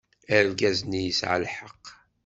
Argaz-nni 0.37 1.01
yesɛa 1.03 1.37
lḥeqq. 1.45 1.85